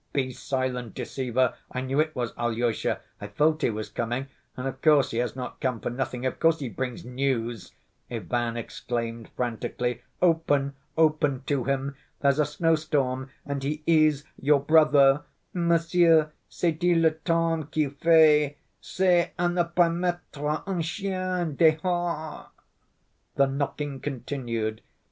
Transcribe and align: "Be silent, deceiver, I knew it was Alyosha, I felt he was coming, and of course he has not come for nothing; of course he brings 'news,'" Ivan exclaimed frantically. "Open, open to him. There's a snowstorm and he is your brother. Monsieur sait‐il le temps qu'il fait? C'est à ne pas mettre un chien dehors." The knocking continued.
"Be 0.13 0.33
silent, 0.33 0.95
deceiver, 0.95 1.53
I 1.71 1.81
knew 1.81 1.99
it 1.99 2.15
was 2.15 2.33
Alyosha, 2.35 3.01
I 3.21 3.27
felt 3.27 3.61
he 3.61 3.69
was 3.69 3.89
coming, 3.89 4.29
and 4.57 4.67
of 4.67 4.81
course 4.81 5.11
he 5.11 5.17
has 5.19 5.35
not 5.35 5.61
come 5.61 5.79
for 5.79 5.91
nothing; 5.91 6.25
of 6.25 6.39
course 6.39 6.57
he 6.57 6.69
brings 6.69 7.05
'news,'" 7.05 7.73
Ivan 8.09 8.57
exclaimed 8.57 9.29
frantically. 9.35 10.01
"Open, 10.19 10.73
open 10.97 11.43
to 11.43 11.65
him. 11.65 11.95
There's 12.19 12.39
a 12.39 12.47
snowstorm 12.47 13.29
and 13.45 13.61
he 13.61 13.83
is 13.85 14.23
your 14.41 14.59
brother. 14.61 15.21
Monsieur 15.53 16.31
sait‐il 16.49 16.99
le 16.99 17.11
temps 17.11 17.67
qu'il 17.69 17.91
fait? 17.91 18.57
C'est 18.81 19.33
à 19.37 19.53
ne 19.53 19.63
pas 19.65 19.91
mettre 19.91 20.63
un 20.67 20.81
chien 20.81 21.55
dehors." 21.55 22.47
The 23.35 23.45
knocking 23.45 23.99
continued. 23.99 24.81